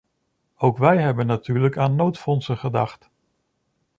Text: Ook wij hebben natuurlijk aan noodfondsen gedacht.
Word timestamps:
Ook 0.57 0.77
wij 0.77 0.97
hebben 0.97 1.25
natuurlijk 1.25 1.77
aan 1.77 1.95
noodfondsen 1.95 2.57
gedacht. 2.57 3.09